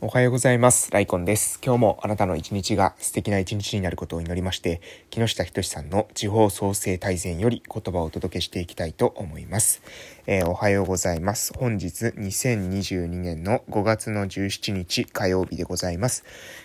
[0.00, 0.92] おはようございます。
[0.92, 1.58] ライコンです。
[1.60, 9.82] 今日もあなたの一日が素敵な一日になることを祈りまして、木下仁さんの地方創生大全より言葉をお届けしていきたいと思います。
[10.30, 11.54] えー、おはようございます。
[11.56, 16.22] 本日2022年の5月の17日火曜日でございます。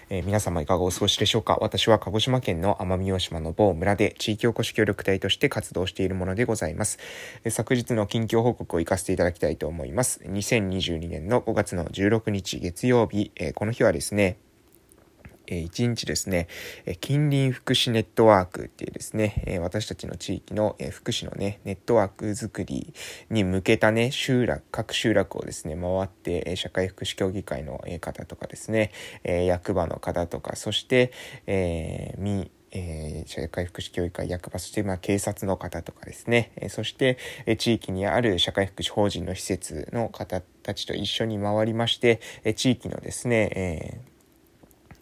[0.10, 1.58] えー、皆様いかがお過ごしでしょうか？
[1.62, 7.00] 私は鹿児島県の奄美大島の某村で地域おこし協力隊として活動しているものでございます。
[7.46, 10.20] えー、昨日の近況報告を行かせていただきたいと思います。
[10.26, 14.40] 2022年の5月の16日月曜日、え、この日はですね、
[15.48, 16.48] え1日ですね、
[16.86, 22.94] え近隣福祉ネットワークっていうですね、え私たちの地域の、え福祉のね、ネットワーク作り
[23.30, 28.92] に向けたね、集落、各集落をですね、回って、え社会福祉協議会の方とかですね、
[29.24, 31.12] え役場の方とか、そして、
[31.48, 44.13] えー、えー、社会福祉協議会役場、そして、まあ、警察の方とかですね、えー、そして、えー、地域にある社会福祉法人の施設の方たちと一緒に回りまして、えー、地域のですね、えー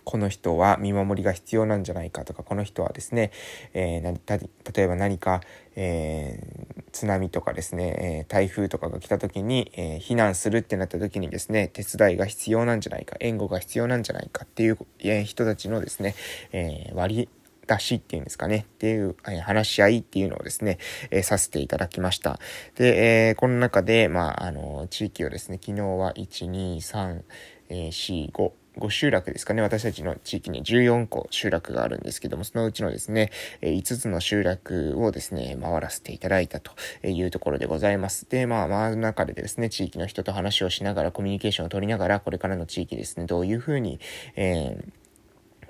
[0.03, 3.31] この人は見守りが必要なんじゃないかとかこの人はですね、
[3.73, 5.41] えー、例えば何か、
[5.75, 16.15] えー、津波とかですね、え台風とかが来た時に、え避難するってなった時にですね手伝いが必要なんじゃないか援護が必要なんじゃないかっていう、え人たちのですね、
[16.51, 17.29] え割
[17.67, 20.77] 出しっていうんですかね、っていう、え話し合いっていうのをですね、
[21.09, 22.39] えさせていただきました。
[22.75, 27.21] で、えー、この中で、まあ、あの、地域をですね、昨日は1、2、3、
[27.69, 29.61] えー、4、5、5集落ですかね。
[29.61, 36.71] 私たちの地域に14個集落があるんですけども、そのうちのですね、5つの集落をですね、回らせていただいたと
[37.05, 38.29] いうところでございます。
[38.29, 43.99] で、まあ、回る中でですね、地域の人と話をしながら、コミュニケーションを取りながら、これからの地域ですね、どういうふうに、
[44.35, 45.00] えー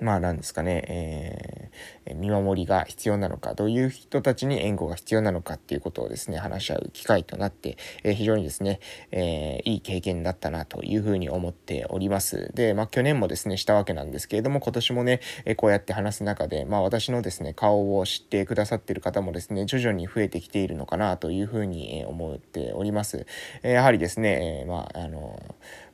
[0.02, 1.70] まあなんですかね、
[2.06, 8.80] えー、見守りが必要なのか、どういう人たちに援護が必要なのかっていうことをですね、話し合う機会となって、えー、非常にですね、
[9.12, 12.50] えー、いい経験だったなというふうに思っております。
[12.54, 23.26] で、まあ去年もですね、したわけなんですけれども、今年もね、えこうやって話す中で、まあ私のですね、顔を知ってくださっている方もですね、徐々に増えてきているのかなというふうに思っております。
[23.62, 25.40] えやはりですね、えまあ、あの、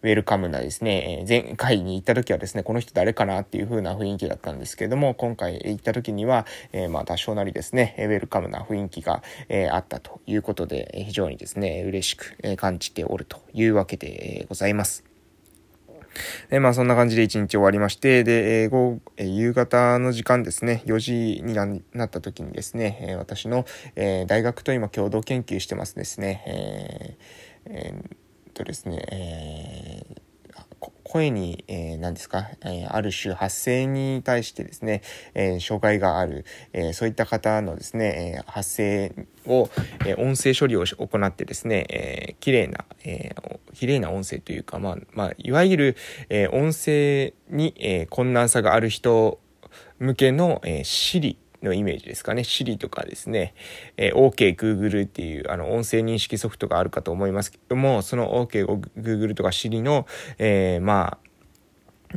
[0.02, 15.04] ウェルカムなですね、前回に行った時はですね、この人誰かなっていう風な雰囲気だったんですけれども、今回行った時には、え、まあ多少なりですね、ウェルカムな雰囲気が、え、あったということで、非常にですね、嬉しく感じておるというわけでございます。
[16.50, 23.66] で、まあそんな感じで一日終わりまして、で、えー、えー、夕方の時間ですね、4時になった時にですね、えー、私の、
[23.96, 27.16] えー、大学と今共同研究してますですね、
[27.66, 28.16] えーえー
[28.58, 30.28] とですね、えー
[31.08, 35.02] 声に、えー、何ですか、えー、ある種発声に対してですね、
[35.32, 39.12] えー、障害がある、え、そういった方のですね、え、発声
[39.46, 39.70] を、
[40.06, 45.96] え、音声処理を行ってですね、えー、綺麗な、えー、綺麗な音声というか、まあ、まあ、いわゆる、
[46.28, 49.40] え、音声に、え、困難さがある人
[49.98, 52.42] 向けの、えー、Siri のイメージですかね。
[52.42, 53.54] Siri とかですね、
[53.96, 58.64] えー、OK Google っていうあの音声認識ソフトがあるかと思いますけども、その OK
[58.98, 60.06] Google とか Siri の、
[60.38, 61.27] えー、まあ、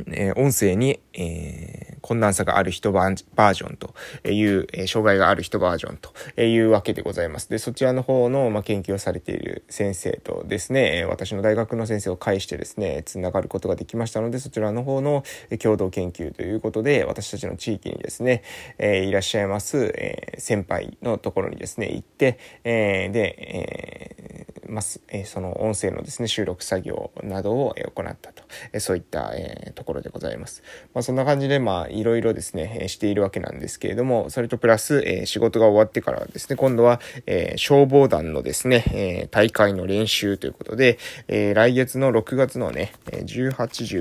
[0.08, 3.94] えー、音声に、えー困難さがある人バージョンと
[4.28, 7.48] いう、え障害がある人バージョンというわけでございます。
[7.48, 15.22] で、そちらの方の、ま研究をされている先生とですね、私の大学の先生を介してですね、つながることができましたので、そちらの方の
[15.60, 18.42] 共同研究ということで、私たちの地域にですね、
[18.78, 28.42] えいらっしゃいます、え先輩のところにですね、行って、えで、えます、えその音声のですね、収録作業などを行ったと、
[28.80, 30.62] そういった、えところでございます。
[30.94, 43.52] まあ、そんな感じで、まあ、いろいろですね、しているわけなんですけれども、それとプラス、え仕事が終わってからですね、今度は、え消防団のですね、え大会の練習ということで、え来月の6月のね、18、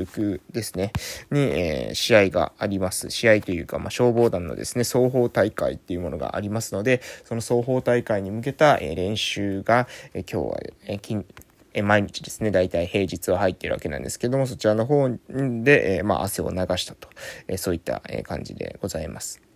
[0.03, 0.93] 19ですね、
[1.31, 3.09] に、え試合があります。
[3.09, 10.99] 試合というか、まあ、消防団のですね、双方大会っていうものがありますので、その双方大会に向けた、え練習が、え今日は、え
[11.73, 17.09] え毎日ですね、大体平日は入っているわけなんですけども、そちらの方で、えまあ、汗を流したと、
[17.47, 19.50] えそういった、感じでございます。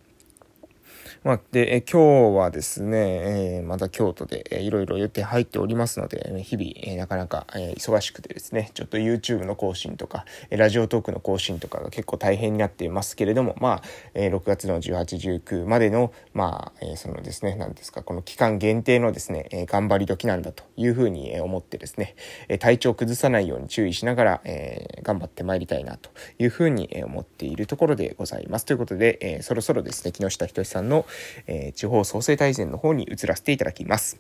[1.26, 13.84] まあ、で、え今日はですね、え、また京都で、え、いろいろ予定入っておりますので、日々、え、なかなか、え、忙しくてですね、ちょっと YouTube の更新とか、え、ラジオトークの更新とかが結構大変になっていますけれども、まあ、
[14.14, 22.16] えー、6月の18、19までの、まあ、え、そのですね、何ですか、この期間限定のですね、え、頑張り時なんだというふうに思ってですね、
[22.50, 28.66] え、体調を崩さないように注意しながら、え、頑張ってまいりたいなというふうに思っているところでございます。
[28.66, 31.08] ということで、え、そろそろですね、木下仁さんの
[31.48, 34.20] えー、地方創生大全の方に移らせていただきます。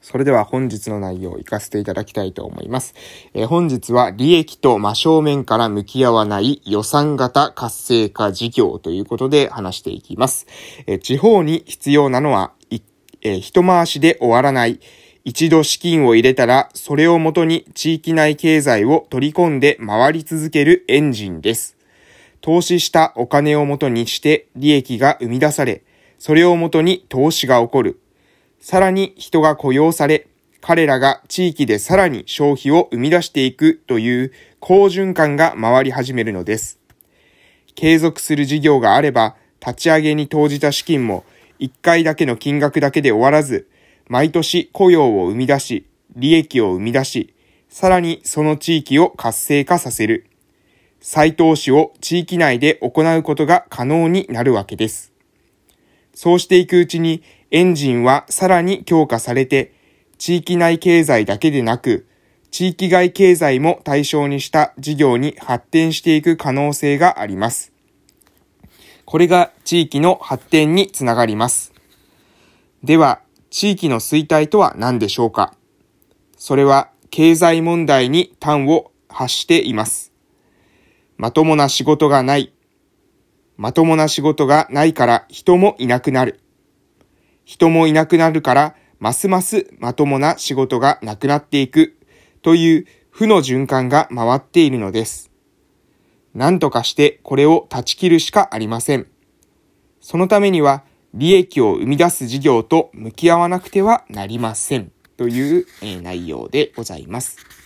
[0.00, 2.94] それでは本日の内容を活かせていただきたいと思います。
[3.34, 10.46] えー、本日は利益と真正面から向き合わない予算型活性化事業ということで話していきます。
[10.86, 12.52] えー、地方に必要なのは、
[13.20, 14.80] えー、一回しで終わらない
[15.24, 21.77] 一度資金を入れたら、それをもとに地域内経済を取り込んで回り続けるエンジンです。
[22.48, 25.82] 投資したお金をもとにして利益が生み出され、
[26.18, 28.00] それをもとに投資が起こる。
[28.58, 30.28] さらに人が雇用され、
[30.62, 36.78] 彼らが地域でさらに消費を生み出していくという好循環が回り始めるのです。
[37.74, 41.26] 継続する事業があれば、立ち上げに投じた資金も
[41.60, 43.68] 1回だけの金額だけで終わらず、
[44.06, 45.84] 毎年雇用を生み出し、
[46.16, 47.34] 利益を生み出し、
[47.68, 50.27] さらにその地域を活性化させる。
[51.00, 55.12] 再投資を地域内で行うことが可能になるわけです。
[56.14, 59.72] そうしていくうちにエンジンはさらに強化されて、
[60.18, 62.06] 地域内経済だけでなく、
[62.50, 67.72] 地域外経済も対象にした事業に発展していく可能性があります。
[69.04, 71.72] これが地域の発展につながります。
[72.82, 73.20] では、
[73.50, 75.54] 地域の衰退とは何でしょうか？
[76.36, 80.12] それは経済問題に端を発しています。
[81.18, 82.54] まともな仕事がない。
[83.56, 86.40] まともな仕事がないから人もいなくなる。
[87.44, 91.98] 人もいなくなるから、ますますまともな仕事がなくなっていく
[92.42, 95.32] という負の循環が回っているのです。
[96.34, 99.08] 何とかしてこれを断ち切るしかありません。
[100.00, 100.84] そのためには
[101.14, 104.92] 利益を生み出す事業と向き合わなくてはなりません。
[105.16, 105.66] という、
[106.00, 107.57] 内容でございます。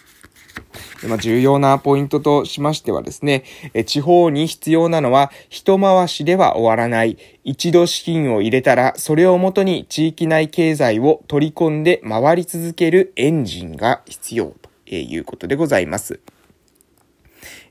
[1.08, 3.44] まあ、重要なポイントとしましてはですね、
[3.86, 7.18] 地方に必要なのは一回しでは終わらない。
[7.44, 14.54] 一度資金を入れたら、それをもとに地域内経済を取り込んで回り続けるエンジンが必要
[14.86, 16.20] ということでございます。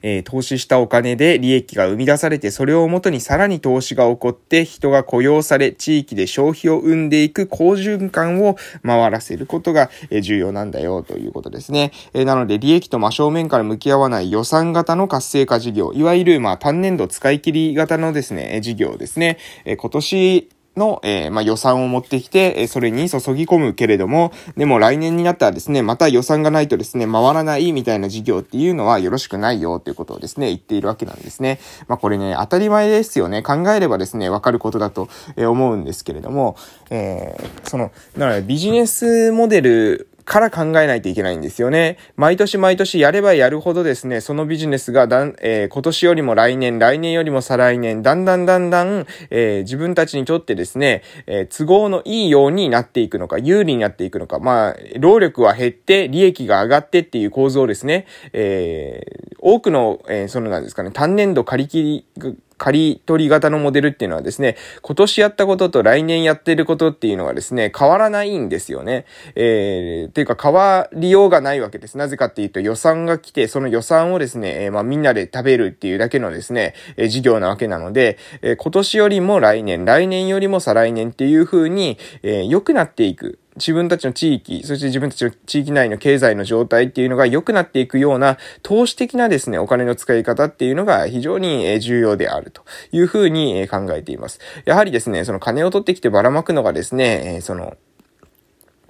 [0.02, 9.90] えー、投資したお金で利益が生み出されて、それをもとにさらに投資が起こって、人が雇用され、地域で消費を生んでいく好循環を回らせることが、
[10.22, 11.92] 重要なんだよということですね。
[12.14, 19.38] えー、なので、利益と真正面から向き合わない予算型の活性化事業、いわゆる、まあ、単年度使い切り型のですね、事業ですね。
[19.66, 31.60] えー、今年、の、えー、まあ、予算を持ってきて、えそれに注ぎ込むけれども、でも来年になったらですね、また予算がないとですね、回らないみたいな事業っていうのはよろしくないよということをですね、言っているわけなんですね。
[31.88, 33.44] まあ、これね、当たり前ですよね。
[33.44, 36.56] 考えればですね、わかることだと思うんですけれども、
[36.90, 41.98] えー、その、なのでビジネスモデルから考えないといけないんですよね。
[42.16, 58.06] 毎年毎年やればやるほどですね、そのビジネスがだん、えー、今年よりも来年、来年よりも再来年、だんだんだんだん、えー、自分たちにとってですね、えー、都合のいいようになっていくのか、有利になっていくのか、まあ、労力は減って利益が上がってっていう構造ですね。
[58.34, 59.04] え
[59.40, 69.06] 多くの、えそのなんですかね、単年度借り切り、借り取り型のモデルっていうのはですね、今年やったことと来年やってることっていうのはですね、変わらないんですよね。
[69.34, 71.98] えー、ていうか変わりようがないわけです。
[71.98, 83.40] なぜかっていうと予算が来て、その予算をですね、えー、まあみんなで食べるっていうだけのですね、えー、事業なわけなので、えー、今年よりも来年、来年よりも再来年っていう風に、えー、良くなっていく。
[83.56, 94.40] 自分たちの地域、そして自分たちの地域内の経済の状態っていうのが良くなっていくような投資的なですね、お金の使い方っていうのが非常に重要であるというふうに考えています。
[94.66, 97.76] やはりですね、その金を取ってきてばらまくのがですね、その、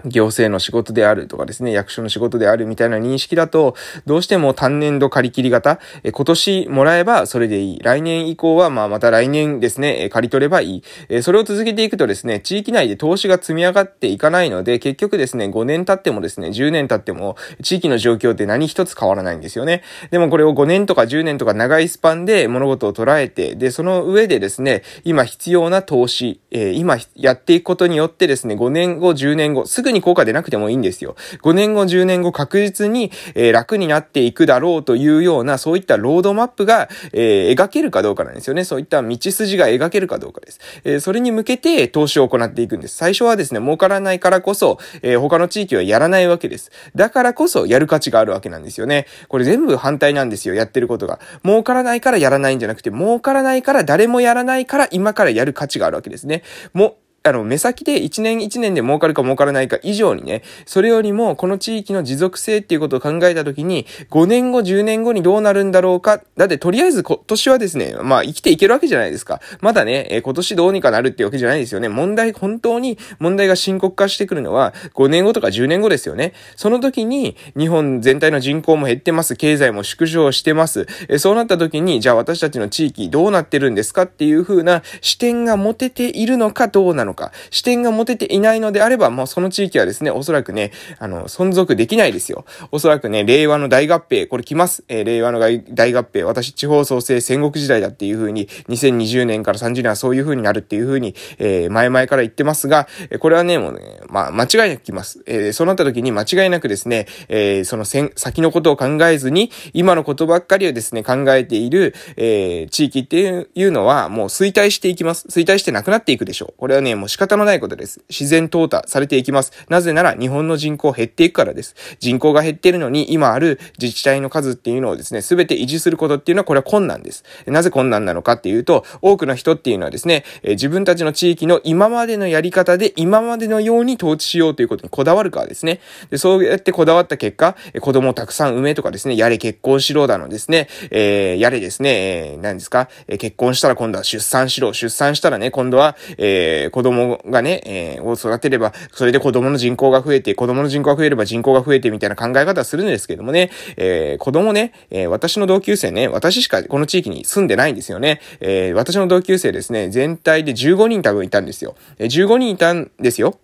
[0.05, 7.79] 行政の仕事であるとかですね、役所の仕事であるみたいな認識だと、どうしても単年度借り切り型、え今年もらえばそれでいい。
[7.79, 10.84] 来年以降は、まあまた来年ですね、え借り取ればいい。
[11.10, 19.84] えそれを続けていくとですね、地域内で投資が積み上がっていかないので、結局ですね、5年経ってもですね、10年経っても、地域の状況って何一つ変わらないんですよね。
[20.10, 31.15] でもこれを5年とか10年とか長いスパンで物事を捉えて、で、その上でですね、今必要な投資、え今やっていくことによってですね、5年後、10年後、すぐに効果出なくてもいいんですよ。
[31.43, 38.63] 5年後、10年後確実に、えー、楽になっていくだろうというような、そういったロードマップが、えー、描けるかどうかなんですよね。
[38.63, 40.60] そういった道筋が描けるかどうかです。
[40.83, 42.95] えー、それに向けて投資を行っていくんです。
[42.95, 46.71] 最初はですね、儲からないからこそ、え他の地域はやらないわけです。
[46.95, 49.07] だからこそやる価値があるわけなんですよね。
[49.27, 50.55] これ全部反対なんですよ。
[50.55, 51.19] やってることが。
[51.43, 56.43] 儲からないからやらないんじゃなくて、儲からないから誰もやらないから今からやる価値があるわけですね。
[56.74, 66.22] もあの、目先で1年1年で儲かるか儲からないか以上にね、それよりもこの地域の持続性っていうことを考えたときに、5年後、10年後にどうなるんだろうか。
[66.36, 69.40] だってとりあえず今年はですね、まあ生きていけるわけじゃないですか。
[69.60, 71.90] まだね、え今年どうにかなるってわけじゃないですよね。
[71.90, 76.34] 問題、本当に問題が深刻化してくるのは5年後とか10年後ですよね。
[76.56, 79.36] その時に日本全体の人口も減ってます。
[79.36, 80.88] 経済も縮小してます。
[81.08, 87.11] えそうなった時に、じゃあ私たちの地域どうなってるんですかっていう風な視点が持てているのかどうなのか。
[87.12, 92.46] のか、視点が持てていないのであれば、もうその地域はですね、おそらくね、あの、存続できないですよ。
[92.72, 94.84] おそらくね、令和の大合併、これ来ます。
[94.88, 95.60] えー、令和の大
[95.94, 102.88] 合併、私地方創生戦国時代だっていう風に、2020年から30年はそういう風になるっていう風に、えー、前々から言ってますが、
[103.20, 105.24] これはね、もうね、まあ、間違いなく来ます。
[105.27, 115.27] えー、そうなった時に間違いなくですね、えー、その先のことを考えずに、今のことばっかりをですね、考えている、えー、地域っていうのは、もう衰退していきます。
[115.27, 116.53] 衰退してなくなっていくでしょう。
[116.58, 118.01] これはね、も仕方のないことです。
[118.10, 119.51] 自然淘汰されていきます。
[119.67, 121.75] なぜなら日本の人口減っていくからです。
[122.00, 127.24] 人口が減っているのに今ある自治体の数っていうのをですね、すべて維持することっていうのはこれは困難です。
[127.48, 135.79] なぜ困難なのかっていうと、多くの人っていうのはですね、え自分たちの地域の今までのやり方で今までのように統治しようということにこだわるからですね。
[136.10, 158.21] でそうやってこだわった結果、子供をたくさん産めとかですね、やれ結婚しろだのですね、えー、やれですね、えー、何ですか、え結婚したら今度は出産しろ、出産したらね、今度は、えー、子供供がね、えー、を育てれば、それで子供の人口が増えて、子供の人口が増えれば人口が増えてみたいな考え方するんですけどもね、えー、子供ね、えー、私の同級生ね、私しかこの地域に住んでないんですよね。
[158.39, 161.75] えー、私の同級生ですね、全体で15人多分いたんですよ。
[161.98, 163.38] え15人いたんですよ。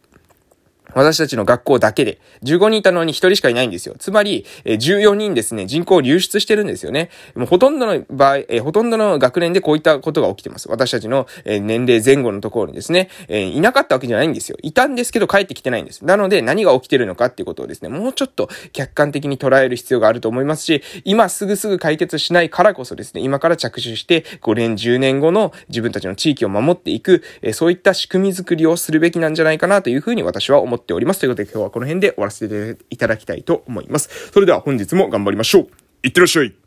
[0.93, 3.95] 私たちの学校だけで、15人いたのに1人しかいないんですよ。
[3.99, 7.09] つまり、14人ですね、人口流出してるんですよね。
[7.35, 10.69] もうほとんどの場合、えほとんどの学年でこういったことが起きてます。
[10.69, 14.57] 私たちの、え年齢前後のところにですね、えいなかったわけじゃないんですよ。
[14.61, 16.05] いたんですけど帰ってきてないんです。
[16.05, 31.19] なので、何が起きてるのかっていうことをですね、もうちょっと客観的に捉える必要があると思いますし、今すぐすぐ解決しないからこそですね、今から着手して、5年、10年後の自分たちの地域を守っていく、えそういった仕組み作りをするべきなんじゃないかなというふうに私は思っていますっております。
[31.19, 34.31] ということで今日はこの辺で終わらせていただきたいと思います。
[34.31, 35.67] それでは本日も頑張りましょう。
[36.03, 36.66] いってらっしゃい